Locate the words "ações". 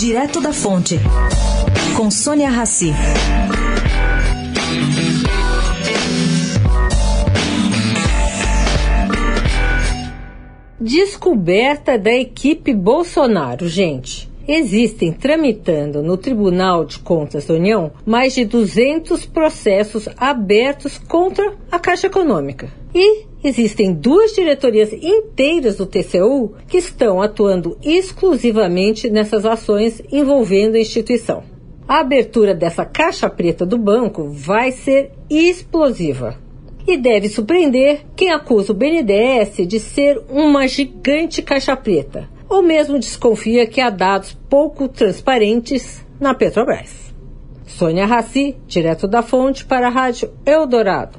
29.44-30.02